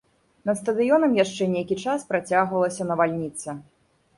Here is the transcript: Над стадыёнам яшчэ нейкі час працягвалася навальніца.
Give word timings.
Над 0.49 0.55
стадыёнам 0.61 1.13
яшчэ 1.17 1.47
нейкі 1.55 1.77
час 1.83 2.07
працягвалася 2.13 2.89
навальніца. 2.93 3.49